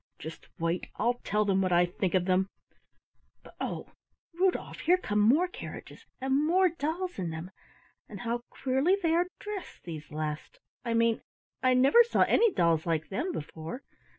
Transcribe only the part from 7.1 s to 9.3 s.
in them, and how queerly they are